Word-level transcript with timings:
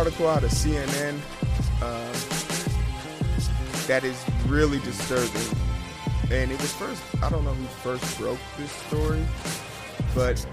article 0.00 0.28
out 0.28 0.42
of 0.42 0.50
CNN 0.50 1.12
um, 1.82 2.12
that 3.86 4.02
is 4.02 4.24
really 4.46 4.78
disturbing. 4.78 5.58
And 6.30 6.50
it 6.50 6.58
was 6.58 6.72
first, 6.72 7.02
I 7.22 7.28
don't 7.28 7.44
know 7.44 7.52
who 7.52 7.66
first 7.66 8.18
broke 8.18 8.38
this 8.56 8.70
story, 8.70 9.22
but 10.14 10.44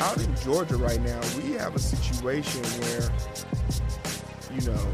out 0.00 0.18
in 0.18 0.34
Georgia 0.36 0.76
right 0.76 1.00
now, 1.00 1.20
we 1.42 1.52
have 1.52 1.74
a 1.74 1.78
situation 1.78 2.62
where, 2.82 3.10
you 4.54 4.66
know, 4.70 4.88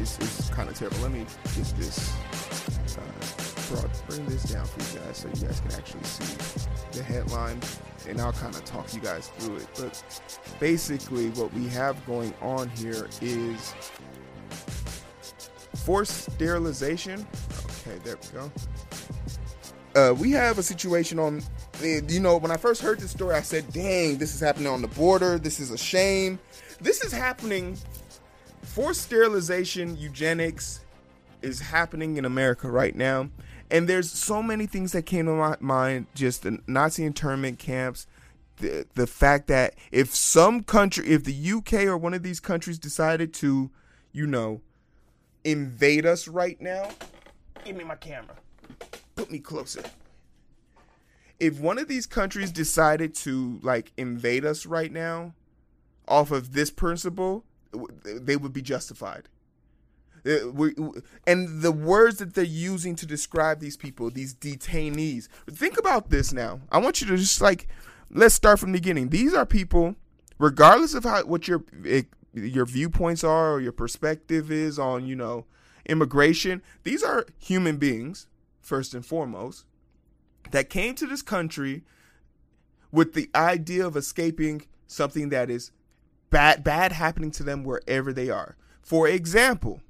it's, 0.00 0.18
it's 0.18 0.50
kind 0.50 0.68
of 0.68 0.76
terrible. 0.76 0.98
Let 0.98 1.12
me 1.12 1.26
get 1.54 1.66
this, 1.76 2.14
uh, 2.96 3.88
bring 4.08 4.24
this 4.26 4.44
down 4.44 4.66
for 4.66 4.80
you 4.80 5.04
guys 5.04 5.16
so 5.18 5.28
you 5.28 5.46
guys 5.46 5.60
can 5.60 5.72
actually 5.72 6.04
see 6.04 6.36
the 6.92 7.02
headline, 7.02 7.60
and 8.08 8.20
I'll 8.20 8.32
kind 8.32 8.54
of 8.54 8.64
talk 8.64 8.92
you 8.92 9.00
guys 9.00 9.28
through 9.38 9.56
it. 9.56 9.68
But 9.78 10.02
basically, 10.60 11.30
what 11.30 11.52
we 11.54 11.68
have 11.68 12.04
going 12.06 12.34
on 12.42 12.68
here 12.70 13.08
is 13.20 13.74
forced 15.84 16.32
sterilization. 16.32 17.26
Okay, 17.86 17.98
there 18.04 18.16
we 18.16 18.38
go. 18.38 18.52
Uh, 19.94 20.14
we 20.18 20.30
have 20.30 20.58
a 20.58 20.62
situation 20.62 21.18
on, 21.18 21.42
eh, 21.82 22.00
you 22.08 22.20
know, 22.20 22.38
when 22.38 22.50
I 22.50 22.56
first 22.56 22.80
heard 22.80 22.98
this 22.98 23.10
story, 23.10 23.34
I 23.34 23.42
said, 23.42 23.70
dang, 23.72 24.16
this 24.16 24.34
is 24.34 24.40
happening 24.40 24.68
on 24.68 24.80
the 24.80 24.88
border. 24.88 25.38
This 25.38 25.60
is 25.60 25.70
a 25.70 25.76
shame. 25.76 26.38
This 26.80 27.04
is 27.04 27.12
happening. 27.12 27.76
Forced 28.62 29.02
sterilization, 29.02 29.96
eugenics 29.98 30.80
is 31.42 31.60
happening 31.60 32.16
in 32.16 32.24
America 32.24 32.70
right 32.70 32.94
now. 32.96 33.28
And 33.70 33.88
there's 33.88 34.10
so 34.10 34.42
many 34.42 34.66
things 34.66 34.92
that 34.92 35.04
came 35.04 35.26
to 35.26 35.32
my 35.32 35.56
mind 35.60 36.06
just 36.14 36.42
the 36.42 36.58
Nazi 36.66 37.04
internment 37.04 37.58
camps, 37.58 38.06
the, 38.56 38.86
the 38.94 39.06
fact 39.06 39.48
that 39.48 39.74
if 39.90 40.14
some 40.14 40.62
country, 40.62 41.06
if 41.08 41.24
the 41.24 41.52
UK 41.52 41.84
or 41.84 41.98
one 41.98 42.14
of 42.14 42.22
these 42.22 42.40
countries 42.40 42.78
decided 42.78 43.34
to, 43.34 43.70
you 44.12 44.26
know, 44.26 44.62
invade 45.44 46.06
us 46.06 46.28
right 46.28 46.60
now, 46.60 46.88
give 47.64 47.76
me 47.76 47.84
my 47.84 47.96
camera. 47.96 48.36
Put 49.22 49.30
me 49.30 49.38
closer. 49.38 49.82
If 51.38 51.60
one 51.60 51.78
of 51.78 51.86
these 51.86 52.06
countries 52.06 52.50
decided 52.50 53.14
to 53.16 53.60
like 53.62 53.92
invade 53.96 54.44
us 54.44 54.66
right 54.66 54.90
now 54.90 55.34
off 56.08 56.32
of 56.32 56.54
this 56.54 56.72
principle, 56.72 57.44
they 58.04 58.34
would 58.34 58.52
be 58.52 58.62
justified. 58.62 59.28
Uh, 60.26 60.50
And 61.24 61.62
the 61.62 61.70
words 61.70 62.16
that 62.16 62.34
they're 62.34 62.42
using 62.42 62.96
to 62.96 63.06
describe 63.06 63.60
these 63.60 63.76
people, 63.76 64.10
these 64.10 64.34
detainees. 64.34 65.28
Think 65.48 65.78
about 65.78 66.10
this 66.10 66.32
now. 66.32 66.60
I 66.72 66.78
want 66.78 67.00
you 67.00 67.06
to 67.06 67.16
just 67.16 67.40
like, 67.40 67.68
let's 68.10 68.34
start 68.34 68.58
from 68.58 68.72
the 68.72 68.78
beginning. 68.78 69.10
These 69.10 69.34
are 69.34 69.46
people, 69.46 69.94
regardless 70.40 70.94
of 70.94 71.04
how 71.04 71.22
what 71.26 71.46
your 71.46 71.62
eh, 71.86 72.02
your 72.34 72.66
viewpoints 72.66 73.22
are 73.22 73.52
or 73.52 73.60
your 73.60 73.70
perspective 73.70 74.50
is 74.50 74.80
on, 74.80 75.06
you 75.06 75.14
know, 75.14 75.44
immigration. 75.86 76.60
These 76.82 77.04
are 77.04 77.24
human 77.38 77.76
beings, 77.76 78.26
first 78.62 78.94
and 78.94 79.04
foremost, 79.04 79.66
that 80.50 80.70
came 80.70 80.94
to 80.94 81.06
this 81.06 81.22
country 81.22 81.82
with 82.90 83.14
the 83.14 83.30
idea 83.34 83.86
of 83.86 83.96
escaping 83.96 84.66
something 84.86 85.30
that 85.30 85.50
is 85.50 85.72
bad 86.30 86.64
bad 86.64 86.92
happening 86.92 87.30
to 87.32 87.42
them 87.42 87.64
wherever 87.64 88.12
they 88.12 88.30
are. 88.30 88.56
For 88.82 89.08
example, 89.08 89.80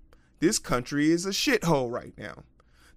this 0.41 0.59
country 0.59 1.11
is 1.11 1.25
a 1.27 1.31
shithole 1.31 1.91
right 1.91 2.15
now. 2.17 2.45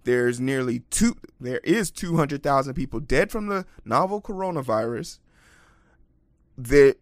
There's 0.03 0.39
nearly 0.39 0.79
two 0.89 1.15
there 1.39 1.61
is 1.63 1.91
200,000 1.91 2.73
people 2.73 2.99
dead 2.99 3.31
from 3.31 3.47
the 3.47 3.65
novel 3.83 4.21
coronavirus. 4.21 5.19
The 6.57 6.95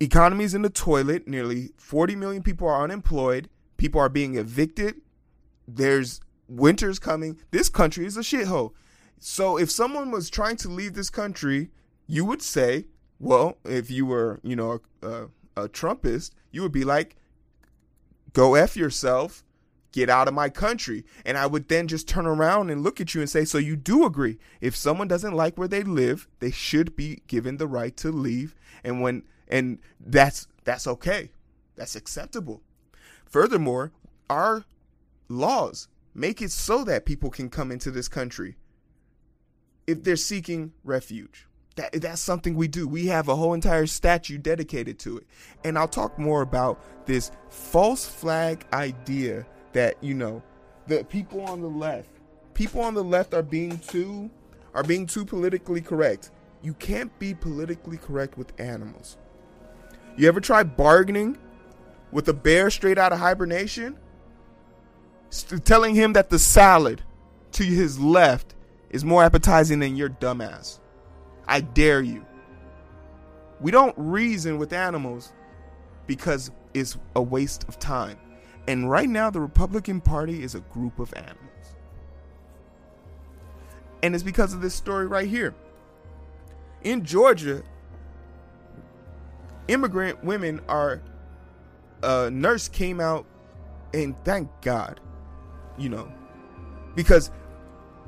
economy 0.00 0.44
is 0.44 0.54
in 0.54 0.62
the 0.62 0.70
toilet. 0.70 1.28
Nearly 1.28 1.70
40 1.76 2.16
million 2.16 2.42
people 2.42 2.66
are 2.68 2.82
unemployed. 2.82 3.48
People 3.76 4.00
are 4.00 4.08
being 4.08 4.36
evicted. 4.36 5.02
There's 5.68 6.20
winter's 6.48 6.98
coming. 6.98 7.38
This 7.50 7.68
country 7.68 8.06
is 8.06 8.16
a 8.16 8.20
shithole. 8.20 8.72
So 9.18 9.58
if 9.58 9.70
someone 9.70 10.10
was 10.10 10.30
trying 10.30 10.56
to 10.58 10.68
leave 10.68 10.94
this 10.94 11.10
country, 11.10 11.70
you 12.06 12.24
would 12.24 12.42
say, 12.42 12.86
well, 13.18 13.58
if 13.64 13.90
you 13.90 14.06
were, 14.06 14.40
you 14.42 14.56
know, 14.56 14.80
a, 15.02 15.24
a 15.56 15.68
Trumpist, 15.68 16.32
you 16.50 16.62
would 16.62 16.72
be 16.72 16.84
like, 16.84 17.16
go 18.32 18.54
F 18.54 18.76
yourself, 18.76 19.42
get 19.92 20.10
out 20.10 20.28
of 20.28 20.34
my 20.34 20.50
country. 20.50 21.04
And 21.24 21.38
I 21.38 21.46
would 21.46 21.68
then 21.68 21.88
just 21.88 22.06
turn 22.06 22.26
around 22.26 22.70
and 22.70 22.82
look 22.82 23.00
at 23.00 23.14
you 23.14 23.22
and 23.22 23.30
say, 23.30 23.44
so 23.46 23.56
you 23.56 23.76
do 23.76 24.04
agree. 24.04 24.38
If 24.60 24.76
someone 24.76 25.08
doesn't 25.08 25.34
like 25.34 25.56
where 25.56 25.68
they 25.68 25.82
live, 25.82 26.28
they 26.40 26.50
should 26.50 26.94
be 26.94 27.22
given 27.26 27.56
the 27.56 27.66
right 27.66 27.96
to 27.96 28.12
leave. 28.12 28.54
And 28.84 29.00
when, 29.00 29.22
and 29.48 29.78
that's, 29.98 30.46
that's 30.64 30.86
okay. 30.86 31.30
That's 31.76 31.96
acceptable. 31.96 32.62
Furthermore, 33.24 33.92
our 34.28 34.64
laws 35.28 35.88
make 36.16 36.40
it 36.40 36.50
so 36.50 36.82
that 36.84 37.04
people 37.04 37.30
can 37.30 37.48
come 37.48 37.70
into 37.70 37.90
this 37.90 38.08
country 38.08 38.56
if 39.86 40.02
they're 40.02 40.16
seeking 40.16 40.72
refuge. 40.82 41.46
That, 41.76 41.92
that's 41.92 42.22
something 42.22 42.54
we 42.54 42.68
do. 42.68 42.88
We 42.88 43.06
have 43.08 43.28
a 43.28 43.36
whole 43.36 43.52
entire 43.52 43.86
statue 43.86 44.38
dedicated 44.38 44.98
to 45.00 45.18
it. 45.18 45.26
And 45.62 45.76
I'll 45.76 45.86
talk 45.86 46.18
more 46.18 46.40
about 46.40 46.82
this 47.04 47.30
false 47.50 48.06
flag 48.06 48.64
idea 48.72 49.46
that, 49.74 50.02
you 50.02 50.14
know, 50.14 50.42
the 50.86 51.04
people 51.04 51.42
on 51.42 51.60
the 51.60 51.68
left, 51.68 52.08
people 52.54 52.80
on 52.80 52.94
the 52.94 53.04
left 53.04 53.34
are 53.34 53.42
being 53.42 53.78
too 53.78 54.30
are 54.74 54.82
being 54.82 55.06
too 55.06 55.24
politically 55.24 55.80
correct. 55.80 56.30
You 56.62 56.74
can't 56.74 57.16
be 57.18 57.34
politically 57.34 57.96
correct 57.96 58.36
with 58.36 58.58
animals. 58.60 59.16
You 60.16 60.28
ever 60.28 60.40
try 60.40 60.62
bargaining 60.62 61.38
with 62.10 62.28
a 62.28 62.34
bear 62.34 62.70
straight 62.70 62.98
out 62.98 63.12
of 63.12 63.18
hibernation? 63.18 63.98
Telling 65.64 65.94
him 65.94 66.12
that 66.14 66.30
the 66.30 66.38
salad 66.38 67.02
to 67.52 67.64
his 67.64 67.98
left 67.98 68.54
is 68.90 69.04
more 69.04 69.22
appetizing 69.24 69.80
than 69.80 69.96
your 69.96 70.08
dumbass. 70.08 70.78
I 71.46 71.60
dare 71.60 72.02
you. 72.02 72.24
We 73.60 73.70
don't 73.70 73.94
reason 73.96 74.58
with 74.58 74.72
animals 74.72 75.32
because 76.06 76.50
it's 76.74 76.96
a 77.14 77.22
waste 77.22 77.64
of 77.68 77.78
time. 77.78 78.18
And 78.68 78.90
right 78.90 79.08
now, 79.08 79.30
the 79.30 79.40
Republican 79.40 80.00
Party 80.00 80.42
is 80.42 80.54
a 80.54 80.60
group 80.60 80.98
of 80.98 81.12
animals. 81.14 81.40
And 84.02 84.14
it's 84.14 84.24
because 84.24 84.52
of 84.54 84.60
this 84.60 84.74
story 84.74 85.06
right 85.06 85.28
here. 85.28 85.54
In 86.82 87.04
Georgia, 87.04 87.62
immigrant 89.68 90.22
women 90.24 90.60
are. 90.68 91.02
A 92.02 92.30
nurse 92.30 92.68
came 92.68 93.00
out, 93.00 93.24
and 93.94 94.14
thank 94.22 94.50
God, 94.60 95.00
you 95.78 95.88
know, 95.88 96.10
because 96.94 97.30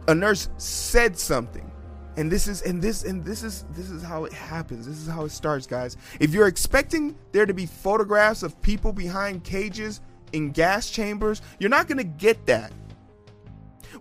a 0.06 0.14
nurse 0.14 0.48
said 0.56 1.18
something 1.18 1.70
and 2.18 2.32
this 2.32 2.48
is 2.48 2.62
and 2.62 2.82
this 2.82 3.04
and 3.04 3.24
this 3.24 3.44
is 3.44 3.64
this 3.70 3.90
is 3.90 4.02
how 4.02 4.24
it 4.24 4.32
happens. 4.32 4.86
This 4.86 4.98
is 4.98 5.06
how 5.06 5.24
it 5.24 5.30
starts 5.30 5.68
guys. 5.68 5.96
If 6.18 6.34
you're 6.34 6.48
expecting 6.48 7.14
there 7.30 7.46
to 7.46 7.54
be 7.54 7.64
photographs 7.64 8.42
of 8.42 8.60
people 8.60 8.92
behind 8.92 9.44
cages 9.44 10.00
in 10.32 10.50
gas 10.50 10.90
chambers 10.90 11.40
you're 11.58 11.70
not 11.70 11.86
going 11.86 11.98
to 11.98 12.04
get 12.04 12.44
that. 12.46 12.72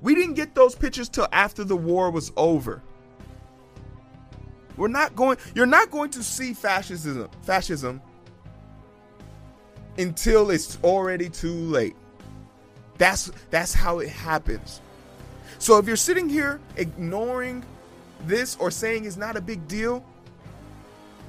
We 0.02 0.16
didn't 0.16 0.34
get 0.34 0.56
those 0.56 0.74
pictures 0.74 1.10
till 1.10 1.28
after 1.32 1.64
the 1.64 1.78
war 1.78 2.10
was 2.10 2.32
over. 2.36 2.82
We're 4.78 4.88
not 4.88 5.16
going 5.16 5.38
you're 5.54 5.68
not 5.68 5.92
going 5.92 6.10
to 6.12 6.24
see 6.24 6.56
fascism 6.56 7.30
fascism 7.44 8.02
until 10.00 10.50
it's 10.50 10.80
already 10.84 11.30
too 11.30 11.54
late 11.54 11.96
that's 12.98 13.32
that's 13.50 13.74
how 13.74 14.00
it 14.00 14.10
happens 14.10 14.82
so 15.60 15.78
if 15.78 15.88
you're 15.88 15.96
sitting 15.96 16.30
here 16.30 16.60
ignoring 16.76 17.64
this 18.26 18.56
or 18.60 18.72
saying 18.72 19.06
it's 19.06 19.18
not 19.18 19.36
a 19.36 19.42
big 19.42 19.68
deal, 19.68 20.04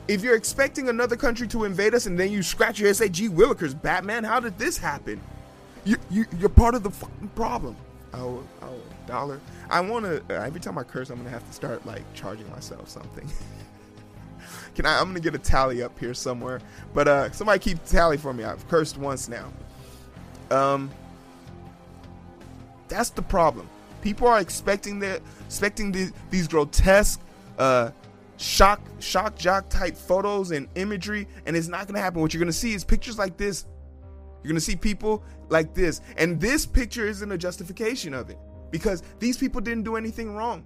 if 0.06 0.22
you're 0.22 0.36
expecting 0.36 0.88
another 0.88 1.16
country 1.16 1.46
to 1.48 1.64
invade 1.64 1.94
us 1.94 2.06
and 2.06 2.18
then 2.18 2.30
you 2.30 2.42
scratch 2.42 2.78
your 2.78 2.86
head 2.86 2.90
and 2.90 2.96
say, 2.96 3.08
gee 3.08 3.28
willikers, 3.28 3.80
Batman, 3.80 4.24
how 4.24 4.40
did 4.40 4.58
this 4.58 4.78
happen? 4.78 5.20
You, 5.84 5.96
you, 6.10 6.26
you're 6.38 6.48
part 6.48 6.74
of 6.74 6.82
the 6.82 6.90
fucking 6.90 7.28
problem. 7.28 7.76
Oh, 8.14 8.42
oh, 8.62 8.80
dollar. 9.06 9.40
I 9.70 9.80
want 9.80 10.04
to, 10.04 10.22
every 10.34 10.60
time 10.60 10.78
I 10.78 10.82
curse, 10.82 11.10
I'm 11.10 11.16
going 11.16 11.26
to 11.26 11.30
have 11.30 11.46
to 11.46 11.52
start 11.52 11.84
like 11.86 12.02
charging 12.14 12.50
myself 12.50 12.88
something. 12.88 13.28
Can 14.74 14.86
I, 14.86 14.98
I'm 14.98 15.04
going 15.04 15.14
to 15.14 15.20
get 15.20 15.34
a 15.34 15.38
tally 15.38 15.82
up 15.82 15.98
here 15.98 16.14
somewhere. 16.14 16.60
But 16.94 17.08
uh 17.08 17.30
somebody 17.32 17.58
keep 17.58 17.84
tally 17.84 18.16
for 18.16 18.32
me. 18.32 18.44
I've 18.44 18.66
cursed 18.68 18.96
once 18.96 19.28
now. 19.28 19.52
Um, 20.50 20.90
that's 22.88 23.10
the 23.10 23.22
problem. 23.22 23.68
People 24.02 24.28
are 24.28 24.40
expecting 24.40 24.98
that, 25.00 25.20
expecting 25.46 25.92
the, 25.92 26.12
these 26.30 26.48
grotesque 26.48 27.20
uh, 27.58 27.90
shock 28.36 28.80
shock 29.00 29.36
jock 29.36 29.68
type 29.68 29.96
photos 29.96 30.52
and 30.52 30.68
imagery 30.76 31.26
and 31.44 31.56
it's 31.56 31.68
not 31.68 31.86
going 31.86 31.94
to 31.94 32.00
happen. 32.00 32.20
What 32.20 32.32
you're 32.32 32.38
going 32.38 32.46
to 32.46 32.52
see 32.52 32.72
is 32.72 32.84
pictures 32.84 33.18
like 33.18 33.36
this. 33.36 33.66
You're 34.42 34.50
going 34.50 34.54
to 34.54 34.60
see 34.60 34.76
people 34.76 35.24
like 35.48 35.74
this. 35.74 36.00
And 36.16 36.40
this 36.40 36.64
picture 36.64 37.06
isn't 37.06 37.30
a 37.30 37.36
justification 37.36 38.14
of 38.14 38.30
it 38.30 38.38
because 38.70 39.02
these 39.18 39.36
people 39.36 39.60
didn't 39.60 39.82
do 39.82 39.96
anything 39.96 40.34
wrong. 40.34 40.64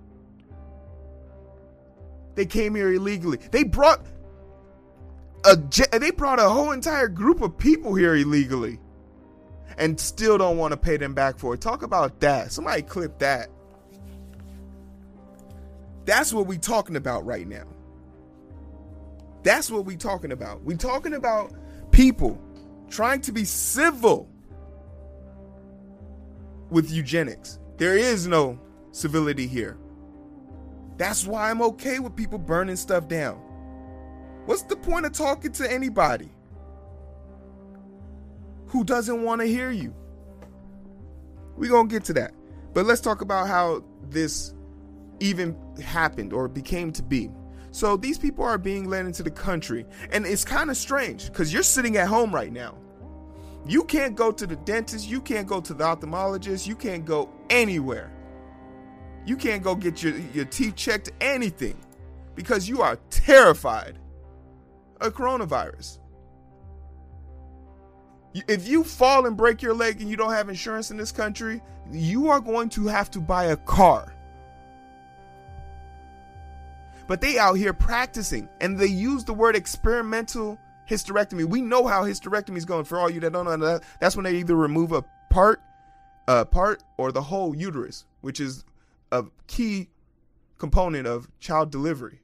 They 2.35 2.47
came 2.47 2.75
here 2.75 2.93
illegally. 2.93 3.39
They 3.51 3.65
brought 3.65 4.05
a 5.45 5.57
they 5.99 6.11
brought 6.11 6.39
a 6.39 6.49
whole 6.49 6.73
entire 6.73 7.09
group 7.09 7.41
of 7.41 7.59
people 7.59 7.95
here 7.95 8.15
illegally 8.15 8.79
and 9.79 9.99
still 9.99 10.39
don't 10.39 10.57
want 10.57 10.73
to 10.73 10.77
pay 10.77 10.97
them 10.97 11.15
back 11.15 11.39
for 11.39 11.55
it 11.55 11.61
talk 11.61 11.83
about 11.83 12.21
that 12.21 12.53
somebody 12.53 12.83
clip 12.83 13.19
that 13.19 13.49
that's 16.05 16.33
what 16.33 16.47
we 16.47 16.59
talking 16.59 16.97
about 16.97 17.25
right 17.25 17.47
now. 17.47 17.65
That's 19.43 19.71
what 19.71 19.85
we 19.85 19.97
talking 19.97 20.33
about. 20.33 20.63
We 20.63 20.77
talking 20.77 21.15
about 21.15 21.53
people 21.91 22.41
trying 22.89 23.21
to 23.23 23.33
be 23.33 23.45
civil 23.45 24.29
with 26.71 26.91
eugenics. 26.91 27.59
There 27.77 27.97
is 27.97 28.27
no 28.27 28.59
civility 28.93 29.47
here. 29.47 29.79
That's 30.97 31.27
why 31.27 31.51
I'm 31.51 31.63
okay 31.63 31.99
with 31.99 32.17
people 32.17 32.39
burning 32.39 32.77
stuff 32.77 33.09
down. 33.09 33.37
What's 34.47 34.63
the 34.63 34.77
point 34.77 35.07
of 35.07 35.13
talking 35.13 35.53
to 35.53 35.71
anybody 35.71 36.31
who 38.73 38.85
doesn't 38.85 39.23
want 39.23 39.43
to 39.43 39.47
hear 39.47 39.71
you? 39.71 39.95
We're 41.59 41.71
going 41.71 41.91
to 41.91 41.95
get 41.95 42.05
to 42.05 42.15
that. 42.15 42.33
But 42.73 42.87
let's 42.87 43.03
talk 43.03 43.21
about 43.21 43.47
how 43.47 43.85
this 44.09 44.55
even 45.21 45.55
happened 45.85 46.33
or 46.33 46.49
became 46.49 46.91
to 46.93 47.03
be. 47.03 47.31
So 47.71 47.99
these 47.99 48.17
people 48.17 48.45
are 48.45 48.57
being 48.57 48.89
led 48.89 49.05
into 49.05 49.23
the 49.23 49.31
country, 49.31 49.85
and 50.11 50.27
it's 50.27 50.43
kind 50.43 50.71
of 50.71 50.79
strange 50.79 51.27
because 51.27 51.53
you're 51.53 51.63
sitting 51.63 51.99
at 51.99 52.09
home 52.09 52.35
right 52.35 52.51
now. 52.51 52.79
You 53.67 53.85
can't 53.85 54.17
go 54.17 54.33
to 54.33 54.47
the 54.47 54.57
dentist, 54.57 55.07
you 55.07 55.21
can't 55.21 55.47
go 55.47 55.61
to 55.61 55.75
the 55.75 55.85
ophthalmologist, 55.85 56.67
you 56.67 56.75
can't 56.75 57.05
go 57.05 57.29
anywhere. 57.51 58.11
You 59.27 59.37
can't 59.37 59.63
go 59.63 59.75
get 59.75 60.03
your, 60.03 60.17
your 60.33 60.47
teeth 60.47 60.77
checked, 60.77 61.13
anything, 61.21 61.79
because 62.35 62.71
you 62.71 62.81
are 62.81 62.97
terrified 63.11 63.99
of 65.03 65.15
coronavirus. 65.15 65.99
If 68.35 68.67
you 68.67 68.83
fall 68.83 69.27
and 69.27 69.37
break 69.37 69.63
your 69.63 69.75
leg 69.75 70.01
and 70.01 70.09
you 70.09 70.17
don't 70.17 70.33
have 70.33 70.49
insurance 70.49 70.91
in 70.91 70.97
this 70.97 71.13
country, 71.13 71.63
you 71.91 72.29
are 72.29 72.41
going 72.41 72.69
to 72.71 72.87
have 72.87 73.11
to 73.13 73.21
buy 73.21 73.45
a 73.45 73.57
car 73.57 74.15
but 77.13 77.21
they 77.21 77.39
out 77.39 77.55
here 77.55 77.75
practicing 77.75 78.49
and 78.61 78.79
they 78.79 78.87
use 78.87 79.25
the 79.25 79.35
word 79.35 79.57
experimental 79.57 80.59
hysterectomy. 80.89 81.45
We 81.45 81.61
know 81.61 81.87
how 81.87 82.05
hysterectomy 82.05 82.57
is 82.57 82.65
going. 82.65 82.85
For 82.85 82.99
all 82.99 83.11
you 83.11 83.21
that 83.21 83.35
don't 83.35 83.45
know 83.45 83.57
that, 83.57 83.83
that's 84.01 84.17
when 84.17 84.25
they 84.25 84.37
either 84.37 84.57
remove 84.57 84.93
a 84.93 85.05
part, 85.29 85.61
a 86.27 86.47
part, 86.47 86.83
or 86.97 87.13
the 87.13 87.21
whole 87.21 87.55
uterus, 87.55 88.07
which 88.23 88.41
is 88.41 88.65
a 89.11 89.25
key 89.47 89.91
component 90.59 91.07
of 91.07 91.29
child 91.39 91.71
delivery, 91.71 92.21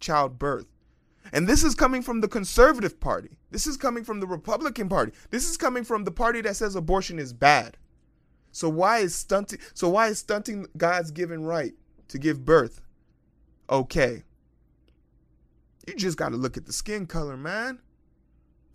childbirth. 0.00 0.66
And 1.32 1.48
this 1.48 1.64
is 1.64 1.74
coming 1.74 2.02
from 2.02 2.20
the 2.20 2.28
conservative 2.28 3.00
party. 3.00 3.38
This 3.50 3.66
is 3.66 3.76
coming 3.76 4.04
from 4.04 4.20
the 4.20 4.26
Republican 4.26 4.88
party. 4.88 5.12
This 5.30 5.48
is 5.48 5.56
coming 5.56 5.84
from 5.84 6.04
the 6.04 6.10
party 6.10 6.40
that 6.42 6.56
says 6.56 6.76
abortion 6.76 7.18
is 7.18 7.32
bad. 7.32 7.76
So 8.52 8.68
why 8.68 8.98
is 8.98 9.14
stunting 9.14 9.58
so 9.74 9.88
why 9.88 10.08
is 10.08 10.18
stunting 10.18 10.66
God's 10.76 11.10
given 11.10 11.44
right 11.44 11.74
to 12.08 12.18
give 12.18 12.44
birth 12.44 12.80
okay. 13.68 14.22
You 15.86 15.94
just 15.94 16.18
got 16.18 16.30
to 16.30 16.36
look 16.36 16.56
at 16.56 16.66
the 16.66 16.72
skin 16.72 17.06
color, 17.06 17.36
man. 17.36 17.80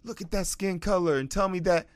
Look 0.03 0.21
at 0.21 0.31
that 0.31 0.47
skin 0.47 0.79
color 0.79 1.17
and 1.17 1.29
tell 1.29 1.49
me 1.49 1.59
that, 1.61 1.87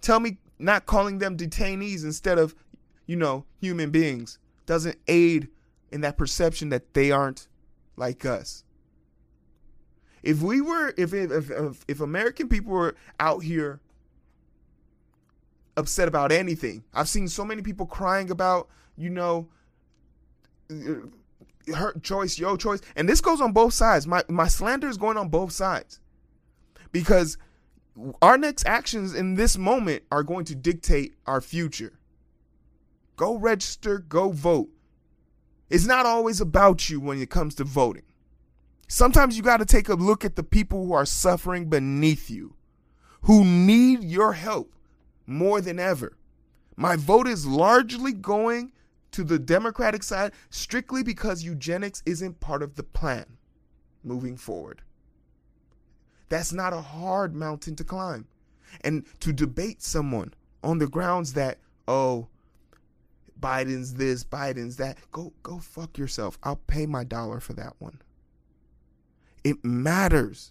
tell 0.00 0.18
me 0.18 0.38
not 0.58 0.86
calling 0.86 1.18
them 1.18 1.36
detainees 1.36 2.04
instead 2.04 2.38
of, 2.38 2.54
you 3.06 3.16
know, 3.16 3.44
human 3.60 3.90
beings 3.90 4.38
doesn't 4.64 4.98
aid 5.06 5.48
in 5.92 6.00
that 6.00 6.16
perception 6.16 6.70
that 6.70 6.94
they 6.94 7.10
aren't 7.10 7.48
like 7.96 8.24
us. 8.24 8.64
If 10.26 10.42
we 10.42 10.60
were, 10.60 10.92
if 10.96 11.14
if 11.14 11.50
if, 11.50 11.84
if 11.86 12.00
American 12.00 12.48
people 12.48 12.72
were 12.72 12.96
out 13.20 13.44
here 13.44 13.78
upset 15.76 16.08
about 16.08 16.32
anything, 16.32 16.82
I've 16.92 17.08
seen 17.08 17.28
so 17.28 17.44
many 17.44 17.62
people 17.62 17.86
crying 17.86 18.32
about, 18.32 18.68
you 18.96 19.08
know, 19.08 19.46
uh, 20.68 21.06
her 21.76 21.92
choice, 22.02 22.40
your 22.40 22.56
choice. 22.56 22.80
And 22.96 23.08
this 23.08 23.20
goes 23.20 23.40
on 23.40 23.52
both 23.52 23.72
sides. 23.72 24.08
My 24.08 24.24
my 24.28 24.48
slander 24.48 24.88
is 24.88 24.96
going 24.96 25.16
on 25.16 25.28
both 25.28 25.52
sides. 25.52 26.00
Because 26.90 27.38
our 28.20 28.36
next 28.36 28.66
actions 28.66 29.14
in 29.14 29.36
this 29.36 29.56
moment 29.56 30.02
are 30.10 30.24
going 30.24 30.44
to 30.46 30.56
dictate 30.56 31.14
our 31.26 31.40
future. 31.40 32.00
Go 33.14 33.36
register, 33.36 34.00
go 34.00 34.32
vote. 34.32 34.70
It's 35.70 35.86
not 35.86 36.04
always 36.04 36.40
about 36.40 36.90
you 36.90 36.98
when 36.98 37.22
it 37.22 37.30
comes 37.30 37.54
to 37.56 37.64
voting. 37.64 38.02
Sometimes 38.88 39.36
you 39.36 39.42
got 39.42 39.56
to 39.58 39.64
take 39.64 39.88
a 39.88 39.94
look 39.94 40.24
at 40.24 40.36
the 40.36 40.42
people 40.42 40.86
who 40.86 40.92
are 40.92 41.04
suffering 41.04 41.68
beneath 41.68 42.30
you, 42.30 42.54
who 43.22 43.44
need 43.44 44.04
your 44.04 44.34
help 44.34 44.72
more 45.26 45.60
than 45.60 45.78
ever. 45.78 46.16
My 46.76 46.96
vote 46.96 47.26
is 47.26 47.46
largely 47.46 48.12
going 48.12 48.72
to 49.12 49.24
the 49.24 49.38
Democratic 49.38 50.02
side 50.02 50.32
strictly 50.50 51.02
because 51.02 51.42
eugenics 51.42 52.02
isn't 52.06 52.40
part 52.40 52.62
of 52.62 52.76
the 52.76 52.82
plan 52.82 53.38
moving 54.04 54.36
forward. 54.36 54.82
That's 56.28 56.52
not 56.52 56.72
a 56.72 56.80
hard 56.80 57.34
mountain 57.34 57.76
to 57.76 57.84
climb. 57.84 58.26
And 58.82 59.06
to 59.20 59.32
debate 59.32 59.82
someone 59.82 60.34
on 60.62 60.78
the 60.78 60.88
grounds 60.88 61.32
that, 61.34 61.58
oh, 61.88 62.28
Biden's 63.40 63.94
this, 63.94 64.24
Biden's 64.24 64.76
that, 64.76 64.98
go 65.12 65.32
go 65.42 65.58
fuck 65.58 65.98
yourself. 65.98 66.38
I'll 66.42 66.56
pay 66.56 66.86
my 66.86 67.04
dollar 67.04 67.40
for 67.40 67.52
that 67.54 67.74
one. 67.78 68.00
It 69.46 69.64
matters. 69.64 70.50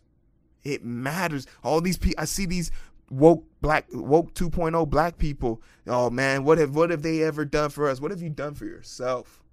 It 0.63 0.85
matters. 0.85 1.47
All 1.65 1.81
these 1.81 1.97
people 1.97 2.21
I 2.21 2.23
see 2.23 2.45
these 2.45 2.71
woke 3.09 3.43
black 3.59 3.87
woke 3.91 4.33
2.0 4.35 4.89
black 4.89 5.17
people. 5.17 5.61
Oh 5.85 6.09
man 6.09 6.45
what 6.45 6.59
have 6.59 6.73
what 6.73 6.91
have 6.91 7.01
they 7.01 7.21
ever 7.21 7.43
done 7.43 7.71
for 7.71 7.89
us? 7.89 7.99
What 7.99 8.11
have 8.11 8.21
you 8.21 8.29
done 8.29 8.53
for 8.53 8.63
yourself? 8.63 9.43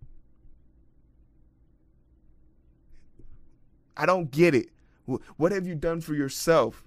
I 3.96 4.06
don't 4.06 4.30
get 4.30 4.54
it. 4.54 4.68
What 5.36 5.50
have 5.50 5.66
you 5.66 5.74
done 5.74 6.02
for 6.02 6.14
yourself? 6.14 6.84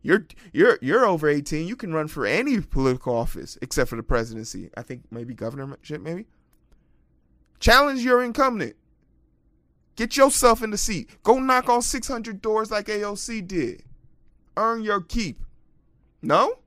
You're 0.00 0.28
you're 0.52 0.78
you're 0.80 1.04
over 1.04 1.28
18 1.28 1.66
you 1.66 1.74
can 1.74 1.92
run 1.92 2.06
for 2.06 2.24
any 2.24 2.60
political 2.60 3.16
office 3.16 3.58
except 3.60 3.90
for 3.90 3.96
the 3.96 4.04
presidency. 4.04 4.70
I 4.76 4.82
think 4.82 5.02
maybe 5.10 5.34
governorship 5.34 6.00
maybe? 6.00 6.26
Challenge 7.58 8.00
your 8.04 8.22
incumbent 8.22 8.76
get 9.98 10.16
yourself 10.16 10.62
in 10.62 10.70
the 10.70 10.78
seat 10.78 11.10
go 11.22 11.38
knock 11.38 11.68
on 11.68 11.82
600 11.82 12.40
doors 12.40 12.70
like 12.70 12.86
aoc 12.86 13.46
did 13.46 13.82
earn 14.58 14.82
your 14.82 15.00
keep. 15.00 15.38
No? 16.20 16.58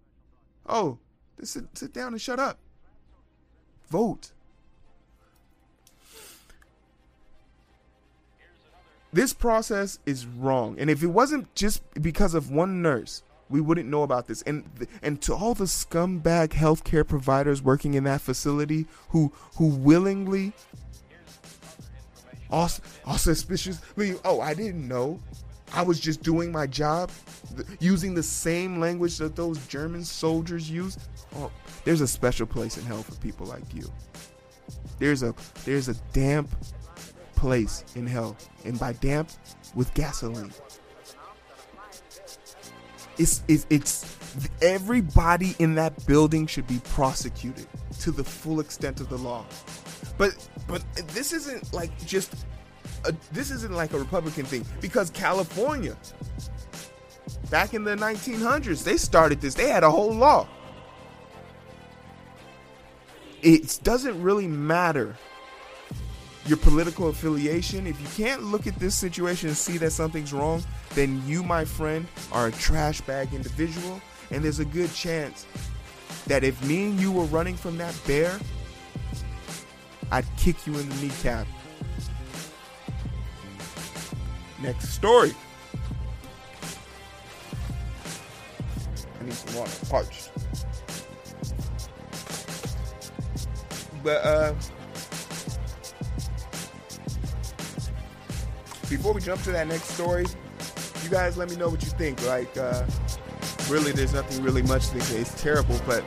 Oh, 0.66 0.98
sit, 1.44 1.66
sit 1.74 1.94
down 1.94 2.14
and 2.14 2.22
shut 2.22 2.40
up. 2.40 2.58
Vote. 3.90 4.32
This 9.14 9.34
process 9.34 10.00
is 10.06 10.26
wrong. 10.26 10.80
And 10.80 10.90
if 10.90 11.04
it 11.04 11.08
wasn't 11.08 11.54
just 11.54 11.84
because 12.02 12.34
of 12.34 12.50
one 12.50 12.82
nurse, 12.82 13.24
we 13.50 13.60
wouldn't 13.60 13.90
know 13.90 14.04
about 14.04 14.28
this. 14.28 14.42
And 14.44 14.64
and 15.02 15.22
to 15.24 15.36
all 15.36 15.54
the 15.54 15.66
scumbag 15.66 16.50
healthcare 16.50 17.06
providers 17.06 17.62
working 17.62 17.96
in 17.96 18.06
that 18.06 18.22
facility 18.22 18.86
who 19.10 19.34
who 19.58 19.68
willingly 19.68 20.54
all, 22.52 22.70
all 23.06 23.18
suspiciously, 23.18 24.16
oh, 24.26 24.42
I 24.42 24.54
didn't 24.54 24.88
know. 24.88 25.20
I 25.74 25.84
was 25.84 26.00
just 26.00 26.22
doing 26.22 26.52
my 26.52 26.68
job, 26.68 27.12
using 27.80 28.14
the 28.14 28.24
same 28.24 28.80
language 28.80 29.18
that 29.20 29.36
those 29.36 29.66
German 29.68 30.04
soldiers 30.04 30.70
use. 30.70 30.98
Oh, 31.38 31.50
there's 31.86 32.02
a 32.02 32.08
special 32.08 32.46
place 32.46 32.78
in 32.78 32.84
hell 32.84 33.04
for 33.04 33.16
people 33.16 33.48
like 33.48 33.74
you. 33.74 33.90
There's 35.00 35.24
a 35.24 35.34
there's 35.64 35.88
a 35.88 35.94
damp 36.12 36.50
place 37.36 37.86
in 37.96 38.06
hell, 38.06 38.36
and 38.66 38.78
by 38.78 38.94
damp, 38.94 39.30
with 39.74 39.94
gasoline. 39.94 40.52
It's 43.18 43.44
it's, 43.48 43.66
it's 43.70 44.18
everybody 44.62 45.56
in 45.60 45.76
that 45.76 46.06
building 46.06 46.48
should 46.48 46.68
be 46.68 46.80
prosecuted 46.86 47.68
to 48.02 48.12
the 48.12 48.24
full 48.24 48.60
extent 48.60 49.00
of 49.00 49.10
the 49.10 49.18
law. 49.18 49.46
But 50.18 50.36
but 50.68 50.84
this 51.10 51.34
isn't 51.34 51.74
like 51.74 51.92
just 52.06 52.34
a, 53.06 53.14
this 53.32 53.52
isn't 53.52 53.74
like 53.74 53.94
a 53.94 54.00
Republican 54.00 54.46
thing 54.46 54.66
because 54.80 55.10
California, 55.10 55.96
back 57.50 57.74
in 57.74 57.84
the 57.84 57.96
1900s, 57.96 58.84
they 58.84 58.98
started 58.98 59.42
this. 59.42 59.54
They 59.54 59.70
had 59.70 59.84
a 59.84 59.92
whole 59.92 60.14
law. 60.14 60.48
It 63.42 63.80
doesn't 63.84 64.22
really 64.22 64.48
matter 64.48 65.16
your 66.46 66.58
political 66.58 67.10
affiliation, 67.10 67.86
if 67.86 68.00
you 68.02 68.08
can't 68.26 68.44
look 68.44 68.66
at 68.68 68.76
this 68.78 68.96
situation 68.96 69.50
and 69.50 69.58
see 69.58 69.78
that 69.78 69.92
something's 69.92 70.34
wrong, 70.34 70.64
then 70.96 71.22
you, 71.28 71.44
my 71.44 71.64
friend, 71.64 72.08
are 72.32 72.48
a 72.48 72.52
trash 72.52 73.02
bag 73.02 73.34
individual. 73.34 74.02
And 74.32 74.44
there's 74.44 74.60
a 74.60 74.66
good 74.66 74.92
chance 74.94 75.46
that 76.28 76.44
if 76.44 76.62
me 76.66 76.86
and 76.86 77.00
you 77.00 77.12
were 77.12 77.26
running 77.26 77.56
from 77.56 77.78
that 77.78 77.98
bear, 78.08 78.40
I'd 80.12 80.26
kick 80.38 80.68
you 80.68 80.78
in 80.78 80.90
the 80.90 80.96
kneecap. 80.96 81.48
Next 84.62 84.90
story. 84.90 85.34
I 89.20 89.24
need 89.24 89.34
some 89.34 89.60
water. 89.60 89.86
Parched. 89.90 90.32
But 94.04 94.26
uh 94.26 94.54
before 98.90 99.14
we 99.14 99.22
jump 99.22 99.42
to 99.44 99.52
that 99.52 99.68
next 99.68 99.86
story, 99.86 100.26
you 101.04 101.10
guys 101.10 101.38
let 101.38 101.50
me 101.50 101.56
know 101.56 101.70
what 101.70 101.82
you 101.84 101.90
think. 101.92 102.26
Like 102.28 102.56
uh 102.58 102.86
really 103.70 103.94
there's 103.94 104.14
nothing 104.14 104.44
really 104.44 104.62
much 104.64 104.90
to 104.90 105.02
say. 105.02 105.20
It's 105.22 105.42
terrible, 105.42 105.80
but 105.86 106.04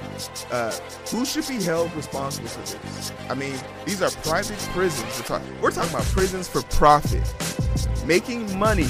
uh, 0.51 0.73
who 1.11 1.25
should 1.25 1.47
be 1.47 1.63
held 1.63 1.93
responsible 1.95 2.49
for 2.49 2.61
this? 2.79 3.13
I 3.29 3.35
mean, 3.35 3.55
these 3.85 4.03
are 4.03 4.11
private 4.23 4.59
prisons. 4.73 5.19
We're, 5.19 5.27
talk- 5.27 5.43
we're 5.61 5.71
talking 5.71 5.91
about 5.91 6.05
prisons 6.07 6.49
for 6.49 6.63
profit, 6.63 7.23
making 8.07 8.59
money 8.59 8.87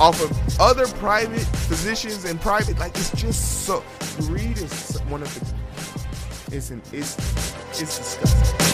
off 0.00 0.20
of 0.22 0.60
other 0.60 0.86
private 0.86 1.44
physicians 1.68 2.24
and 2.24 2.40
private. 2.40 2.78
Like 2.78 2.96
it's 2.96 3.10
just 3.12 3.64
so 3.66 3.82
greed 4.20 4.58
is 4.58 4.98
one 5.08 5.22
of 5.22 5.32
the. 5.34 5.54
It's 6.56 6.70
an, 6.70 6.80
it's 6.92 7.16
it's 7.80 8.16
disgusting. 8.16 8.64